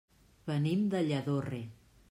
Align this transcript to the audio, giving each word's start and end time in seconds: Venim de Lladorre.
Venim 0.47 0.81
de 0.95 1.03
Lladorre. 1.11 1.61